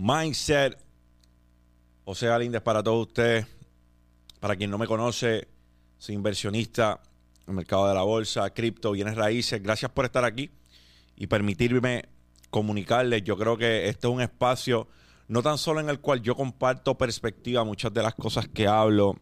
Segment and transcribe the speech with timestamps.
[0.00, 0.78] Mindset.
[2.04, 3.48] José Galíndez para todos ustedes.
[4.38, 5.48] Para quien no me conoce,
[5.98, 7.00] soy inversionista
[7.42, 9.60] en el mercado de la bolsa, cripto, bienes raíces.
[9.60, 10.52] Gracias por estar aquí
[11.16, 12.04] y permitirme
[12.48, 13.24] comunicarles.
[13.24, 14.86] Yo creo que este es un espacio
[15.26, 19.16] no tan solo en el cual yo comparto perspectiva, muchas de las cosas que hablo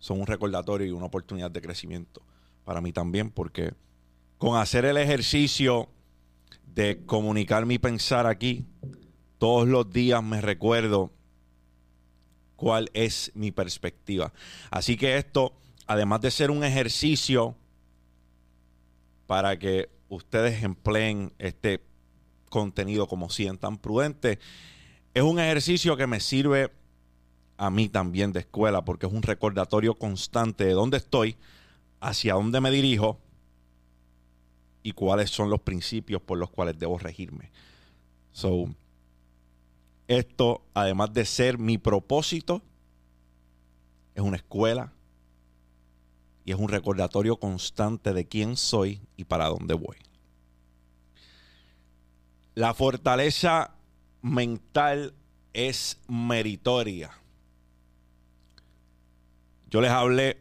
[0.00, 2.22] son un recordatorio y una oportunidad de crecimiento
[2.64, 3.72] para mí también, porque
[4.36, 5.90] con hacer el ejercicio
[6.66, 8.66] de comunicar mi pensar aquí,
[9.44, 11.12] todos los días me recuerdo
[12.56, 14.32] cuál es mi perspectiva.
[14.70, 15.52] Así que esto,
[15.86, 17.54] además de ser un ejercicio
[19.26, 21.82] para que ustedes empleen este
[22.48, 24.38] contenido como sientan prudente,
[25.12, 26.72] es un ejercicio que me sirve
[27.58, 31.36] a mí también de escuela porque es un recordatorio constante de dónde estoy,
[32.00, 33.20] hacia dónde me dirijo
[34.82, 37.50] y cuáles son los principios por los cuales debo regirme.
[38.32, 38.74] So,
[40.08, 42.62] esto, además de ser mi propósito,
[44.14, 44.92] es una escuela
[46.44, 49.96] y es un recordatorio constante de quién soy y para dónde voy.
[52.54, 53.74] La fortaleza
[54.22, 55.14] mental
[55.52, 57.10] es meritoria.
[59.70, 60.40] Yo les hablé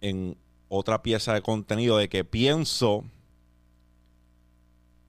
[0.00, 0.36] en
[0.68, 3.04] otra pieza de contenido de que pienso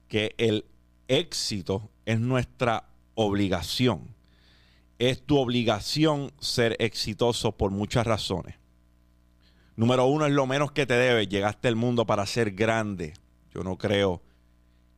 [0.08, 0.64] que el
[1.08, 4.14] éxito es nuestra obligación.
[4.98, 8.56] Es tu obligación ser exitoso por muchas razones.
[9.76, 11.26] Número uno es lo menos que te debe.
[11.26, 13.14] Llegaste al mundo para ser grande.
[13.52, 14.22] Yo no creo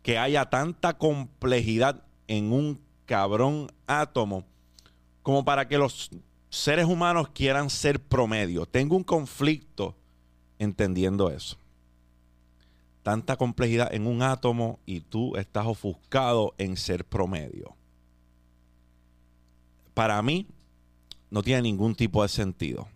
[0.03, 4.45] que haya tanta complejidad en un cabrón átomo
[5.23, 6.11] como para que los
[6.51, 8.67] seres humanos quieran ser promedio.
[8.67, 9.97] Tengo un conflicto
[10.59, 11.59] entendiendo eso
[13.07, 17.77] tanta complejidad en un átomo y tú estás ofuscado en ser promedio.
[19.95, 20.49] Para mí
[21.31, 22.89] no tiene ningún tipo de sentido.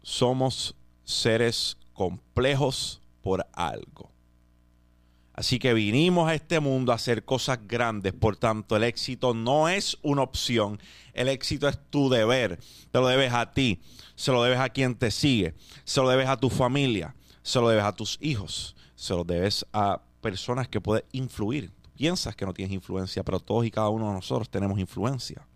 [0.00, 0.74] Somos
[1.04, 4.10] seres complejos por algo.
[5.34, 9.68] Así que vinimos a este mundo a hacer cosas grandes, por tanto el éxito no
[9.68, 10.80] es una opción,
[11.12, 12.58] el éxito es tu deber,
[12.90, 13.82] te lo debes a ti,
[14.14, 15.52] se lo debes a quien te sigue,
[15.84, 17.14] se lo debes a tu familia,
[17.50, 21.72] se lo debes a tus hijos, se lo debes a personas que puedes influir.
[21.94, 25.46] piensas que no tienes influencia, pero todos y cada uno de nosotros tenemos influencia.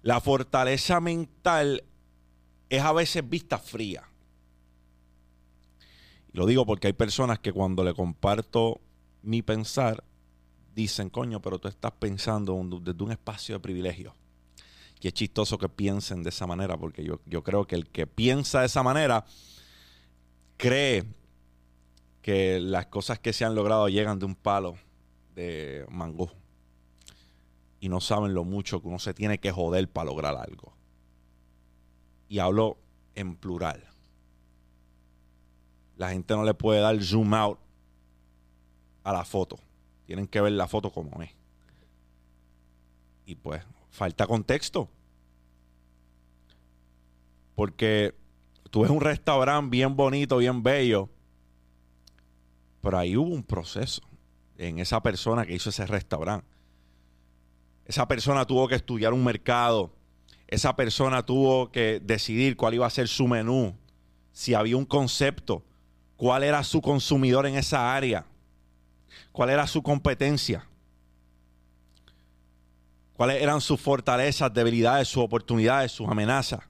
[0.00, 1.84] La fortaleza mental
[2.70, 4.08] es a veces vista fría.
[6.32, 8.80] Y lo digo porque hay personas que cuando le comparto
[9.22, 10.02] mi pensar,
[10.74, 14.14] dicen, coño, pero tú estás pensando desde un espacio de privilegio.
[15.04, 18.06] Y es chistoso que piensen de esa manera, porque yo, yo creo que el que
[18.06, 19.26] piensa de esa manera
[20.56, 21.04] cree
[22.22, 24.76] que las cosas que se han logrado llegan de un palo
[25.34, 26.32] de mango.
[27.80, 30.72] Y no saben lo mucho que uno se tiene que joder para lograr algo.
[32.30, 32.78] Y hablo
[33.14, 33.84] en plural.
[35.98, 37.58] La gente no le puede dar zoom out
[39.02, 39.58] a la foto.
[40.06, 41.30] Tienen que ver la foto como es.
[43.26, 43.62] Y pues
[43.94, 44.90] falta contexto.
[47.54, 48.12] Porque
[48.70, 51.08] tú ves un restaurante bien bonito, bien bello,
[52.82, 54.02] pero ahí hubo un proceso
[54.58, 56.46] en esa persona que hizo ese restaurante.
[57.86, 59.94] Esa persona tuvo que estudiar un mercado.
[60.48, 63.76] Esa persona tuvo que decidir cuál iba a ser su menú.
[64.32, 65.62] Si había un concepto,
[66.16, 68.26] cuál era su consumidor en esa área,
[69.30, 70.66] cuál era su competencia,
[73.14, 76.60] cuáles eran sus fortalezas, debilidades, sus oportunidades, sus amenazas.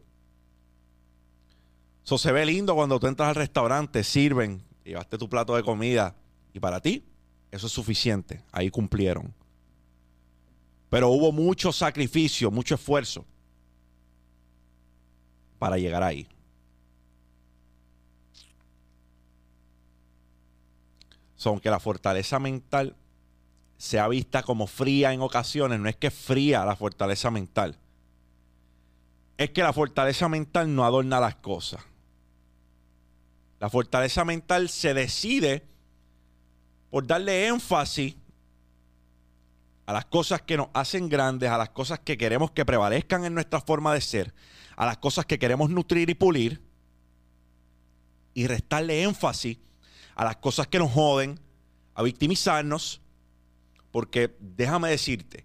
[2.04, 6.14] Eso se ve lindo cuando tú entras al restaurante, sirven, llevaste tu plato de comida
[6.52, 7.04] y para ti
[7.50, 8.42] eso es suficiente.
[8.52, 9.34] Ahí cumplieron.
[10.90, 13.24] Pero hubo mucho sacrificio, mucho esfuerzo
[15.58, 16.28] para llegar ahí.
[21.36, 22.96] Son que la fortaleza mental
[23.76, 27.78] sea vista como fría en ocasiones, no es que fría la fortaleza mental.
[29.36, 31.82] Es que la fortaleza mental no adorna las cosas.
[33.60, 35.66] La fortaleza mental se decide
[36.90, 38.14] por darle énfasis
[39.86, 43.34] a las cosas que nos hacen grandes, a las cosas que queremos que prevalezcan en
[43.34, 44.34] nuestra forma de ser,
[44.76, 46.62] a las cosas que queremos nutrir y pulir,
[48.34, 49.58] y restarle énfasis
[50.14, 51.38] a las cosas que nos joden,
[51.94, 53.00] a victimizarnos,
[53.94, 55.44] porque déjame decirte,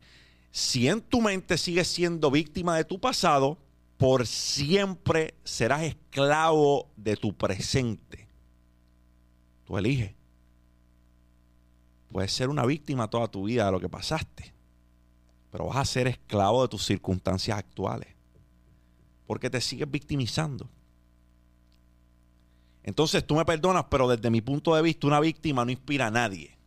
[0.50, 3.60] si en tu mente sigues siendo víctima de tu pasado,
[3.96, 8.28] por siempre serás esclavo de tu presente.
[9.66, 10.16] Tú eliges.
[12.12, 14.52] puedes ser una víctima toda tu vida de lo que pasaste,
[15.52, 18.16] pero vas a ser esclavo de tus circunstancias actuales,
[19.28, 20.68] porque te sigues victimizando.
[22.82, 26.12] Entonces tú me perdonas, pero desde mi punto de vista una víctima no inspira a
[26.12, 26.59] nadie.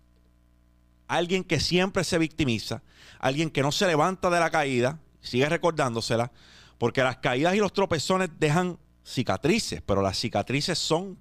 [1.12, 2.82] Alguien que siempre se victimiza,
[3.18, 6.32] alguien que no se levanta de la caída, sigue recordándosela,
[6.78, 11.18] porque las caídas y los tropezones dejan cicatrices, pero las cicatrices son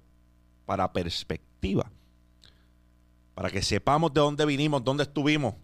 [0.64, 1.92] para perspectiva.
[3.34, 5.56] Para que sepamos de dónde vinimos, dónde estuvimos.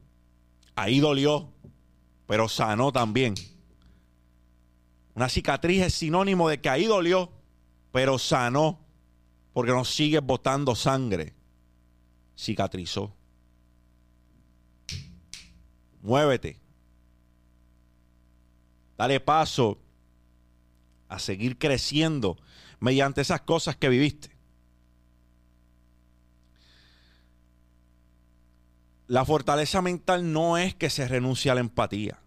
[0.76, 1.50] Ahí dolió,
[2.26, 3.32] pero sanó también.
[5.14, 7.32] Una cicatriz es sinónimo de que ahí dolió,
[7.92, 8.78] pero sanó
[9.54, 11.32] porque nos sigue botando sangre.
[12.36, 13.17] Cicatrizó.
[16.02, 16.60] Muévete.
[18.96, 19.78] Dale paso
[21.08, 22.36] a seguir creciendo
[22.80, 24.36] mediante esas cosas que viviste.
[29.06, 32.20] La fortaleza mental no es que se renuncie a la empatía.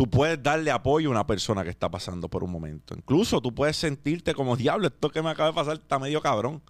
[0.00, 2.94] tú puedes darle apoyo a una persona que está pasando por un momento.
[2.96, 6.62] Incluso tú puedes sentirte como diablo, esto que me acaba de pasar está medio cabrón.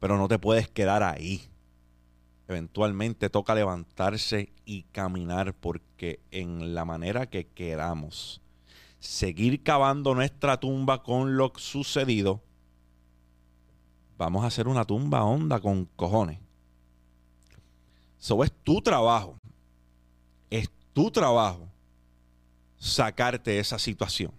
[0.00, 1.42] Pero no te puedes quedar ahí.
[2.48, 8.40] Eventualmente toca levantarse y caminar porque en la manera que queramos
[9.00, 12.42] seguir cavando nuestra tumba con lo sucedido,
[14.16, 16.38] vamos a hacer una tumba honda con cojones.
[18.18, 19.36] Eso es tu trabajo
[20.50, 21.68] es tu trabajo
[22.78, 24.32] sacarte de esa situación.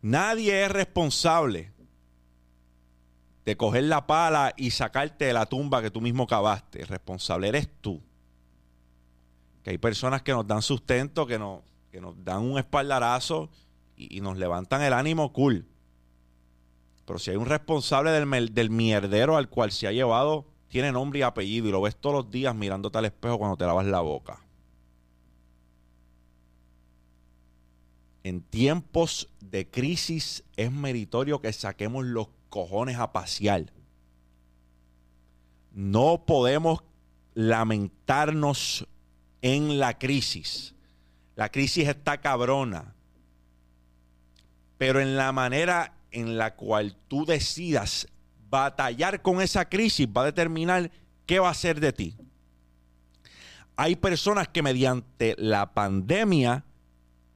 [0.00, 1.72] Nadie es responsable
[3.48, 6.82] de coger la pala y sacarte de la tumba que tú mismo cavaste.
[6.82, 8.02] El responsable eres tú.
[9.62, 13.48] Que hay personas que nos dan sustento, que nos, que nos dan un espaldarazo
[13.96, 15.66] y, nos levantan el ánimo, cool.
[17.06, 21.20] Pero si hay un responsable del, del mierdero al cual se ha llevado tiene nombre
[21.20, 24.00] y apellido y lo ves todos los días mirándote al espejo cuando te lavas la
[24.00, 24.44] boca.
[28.24, 33.72] En tiempos de crisis es meritorio que saquemos los cojones a pasear.
[35.72, 36.82] No podemos
[37.34, 38.86] lamentarnos
[39.42, 40.74] en la crisis.
[41.36, 42.94] La crisis está cabrona.
[44.76, 48.08] Pero en la manera en la cual tú decidas
[48.50, 50.90] batallar con esa crisis va a determinar
[51.26, 52.16] qué va a ser de ti.
[53.76, 56.64] Hay personas que mediante la pandemia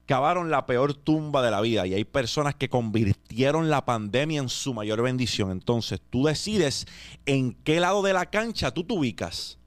[0.07, 4.49] cavaron la peor tumba de la vida y hay personas que convirtieron la pandemia en
[4.49, 5.51] su mayor bendición.
[5.51, 6.87] Entonces tú decides
[7.27, 9.59] en qué lado de la cancha tú te ubicas.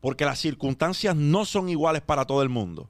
[0.00, 2.88] Porque las circunstancias no son iguales para todo el mundo.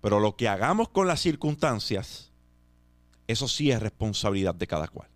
[0.00, 2.28] Pero lo que hagamos con las circunstancias
[3.28, 5.08] eso sí es responsabilidad de cada cual.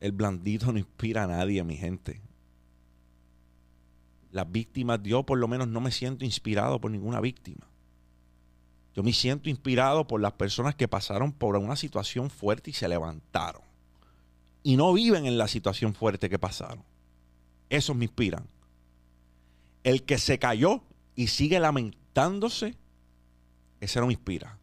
[0.00, 2.22] El blandito no inspira a nadie, mi gente.
[4.30, 7.66] Las víctimas, yo por lo menos no me siento inspirado por ninguna víctima.
[8.94, 12.88] Yo me siento inspirado por las personas que pasaron por una situación fuerte y se
[12.88, 13.62] levantaron.
[14.62, 16.84] Y no viven en la situación fuerte que pasaron.
[17.70, 18.46] Esos me inspiran.
[19.84, 20.82] El que se cayó
[21.14, 22.74] y sigue lamentando dándose,
[23.80, 24.58] ese no me inspira.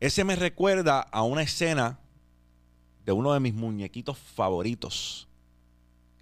[0.00, 2.00] Ese me recuerda a una escena
[3.04, 5.28] de uno de mis muñequitos favoritos,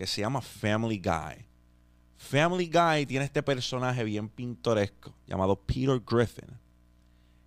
[0.00, 1.44] que se llama Family Guy.
[2.16, 6.58] Family Guy tiene este personaje bien pintoresco llamado Peter Griffin.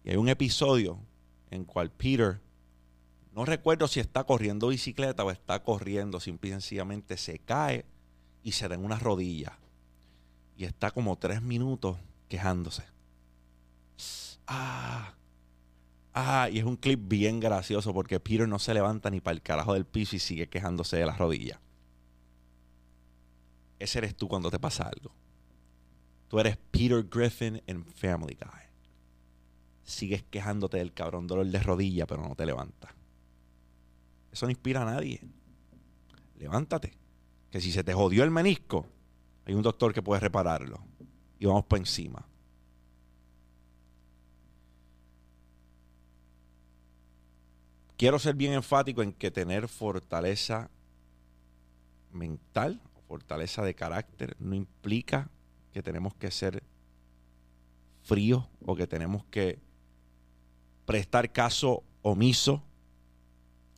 [0.04, 1.00] Y hay un episodio
[1.50, 2.40] en cual Peter,
[3.32, 7.86] no recuerdo si está corriendo bicicleta o está corriendo, sencillamente se cae
[8.44, 9.58] y se da en una rodilla
[10.56, 11.98] y está como tres minutos
[12.30, 12.84] quejándose.
[14.46, 15.16] Ah,
[16.14, 19.42] ah, y es un clip bien gracioso porque Peter no se levanta ni para el
[19.42, 21.58] carajo del piso y sigue quejándose de las rodillas.
[23.84, 25.14] Ese eres tú cuando te pasa algo.
[26.30, 28.62] Tú eres Peter Griffin en Family Guy.
[29.84, 32.94] Sigues quejándote del cabrón dolor de rodilla, pero no te levantas.
[34.32, 35.20] Eso no inspira a nadie.
[36.38, 36.94] Levántate.
[37.52, 38.88] Que si se te jodió el menisco,
[39.46, 40.82] hay un doctor que puede repararlo.
[41.38, 42.26] Y vamos por encima.
[47.98, 50.70] Quiero ser bien enfático en que tener fortaleza
[52.14, 55.30] mental fortaleza de carácter no implica
[55.72, 56.64] que tenemos que ser
[58.04, 59.60] fríos o que tenemos que
[60.86, 62.64] prestar caso omiso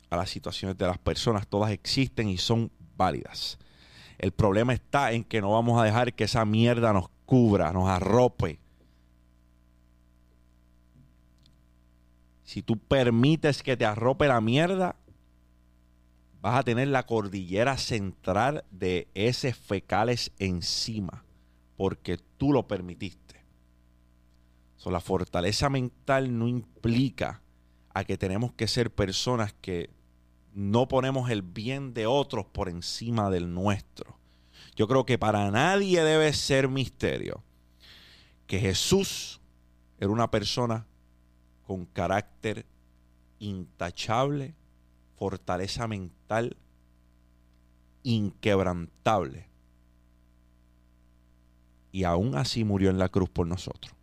[0.10, 1.48] a las situaciones de las personas.
[1.48, 3.58] Todas existen y son válidas.
[4.18, 7.90] El problema está en que no vamos a dejar que esa mierda nos cubra, nos
[7.90, 8.60] arrope.
[12.44, 14.96] Si tú permites que te arrope la mierda,
[16.46, 21.26] vas a tener la cordillera central de ese fecales encima,
[21.76, 23.44] porque tú lo permitiste.
[24.86, 27.42] la fortaleza mental no implica
[27.96, 29.90] a que tenemos que ser personas que
[30.54, 34.20] no ponemos el bien de otros por encima del nuestro.
[34.76, 37.42] Yo creo que para nadie debe ser misterio
[38.46, 39.42] que Jesús
[40.00, 40.86] era una persona
[41.66, 42.68] con carácter
[43.40, 44.54] intachable,
[45.16, 46.58] fortaleza mental
[48.04, 49.48] inquebrantable.
[51.92, 53.94] Y aún así murió en la cruz por nosotros.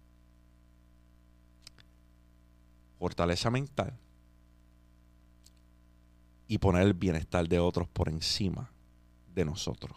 [2.98, 3.98] Fortaleza mental
[6.48, 8.70] y poner el bienestar de otros por encima
[9.34, 9.96] de nosotros.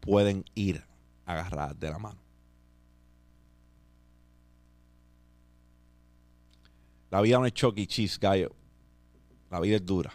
[0.00, 0.84] Pueden ir
[1.24, 2.20] agarradas de la mano.
[7.10, 8.54] La vida no es choque cheese, gallo.
[9.54, 10.12] La vida es dura.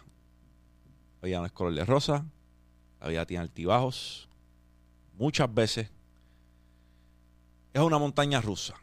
[1.22, 2.26] La vida no es color de rosa.
[3.00, 4.28] La vida tiene altibajos.
[5.16, 5.90] Muchas veces
[7.72, 8.74] es una montaña rusa.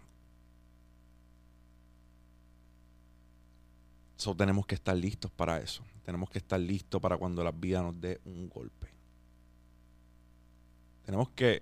[4.15, 5.83] So, tenemos que estar listos para eso.
[6.03, 8.87] Tenemos que estar listos para cuando la vida nos dé un golpe.
[11.05, 11.61] Tenemos que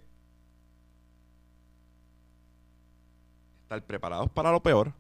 [3.63, 4.93] estar preparados para lo peor,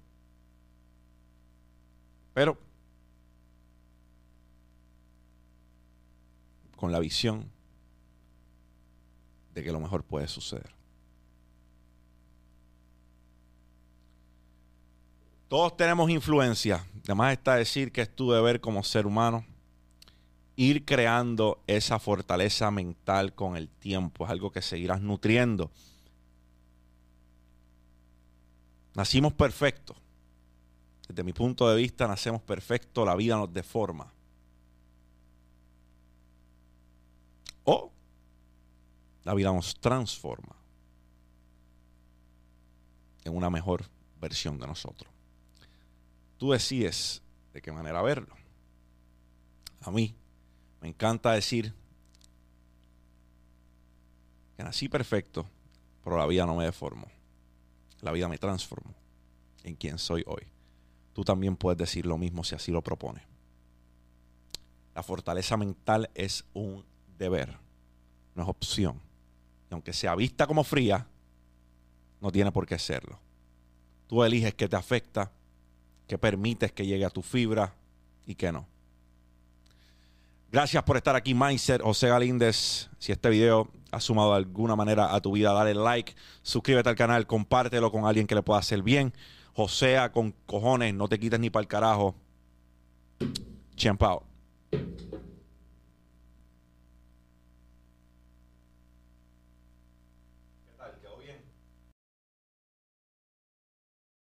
[2.33, 2.64] pero
[6.85, 7.51] con la visión
[9.55, 10.69] de que lo mejor puede suceder.
[15.47, 16.85] Todos tenemos influencia.
[17.05, 19.43] Además está decir que es tu deber como ser humano
[20.57, 24.25] ir creando esa fortaleza mental con el tiempo.
[24.25, 25.71] Es algo que seguirás nutriendo.
[28.93, 29.97] Nacimos perfectos.
[31.07, 33.07] Desde mi punto de vista, nacemos perfectos.
[33.07, 34.13] La vida nos deforma.
[37.65, 37.91] O
[39.25, 40.55] la vida nos transforma
[43.23, 43.83] en una mejor
[44.21, 45.11] versión de nosotros.
[46.37, 48.35] Tú decides de qué manera verlo.
[49.81, 50.15] A mí
[50.79, 51.73] me encanta decir
[54.55, 55.49] que nací perfecto,
[56.03, 57.07] pero la vida no me deformó.
[58.01, 58.93] La vida me transformó
[59.63, 60.43] en quien soy hoy.
[61.13, 63.23] Tú también puedes decir lo mismo si así lo propones.
[64.93, 66.85] La fortaleza mental es un
[67.17, 67.57] deber,
[68.35, 69.01] no es opción.
[69.69, 71.07] Y aunque sea vista como fría,
[72.21, 73.19] no tiene por qué serlo.
[74.07, 75.31] Tú eliges qué te afecta
[76.07, 77.73] que permites que llegue a tu fibra
[78.25, 78.67] y que no.
[80.51, 82.89] Gracias por estar aquí, Mindset, José Galíndez.
[82.99, 86.95] Si este video ha sumado de alguna manera a tu vida, dale like, suscríbete al
[86.95, 89.13] canal, compártelo con alguien que le pueda hacer bien.
[89.53, 92.15] Josea con cojones, no te quites ni para el carajo.
[93.75, 94.23] Chiempao.